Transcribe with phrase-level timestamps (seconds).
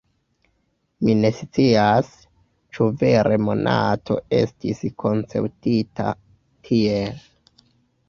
[1.07, 2.09] Mi ne scias,
[2.79, 6.11] ĉu vere Monato estis konceptita
[6.67, 7.27] tiel.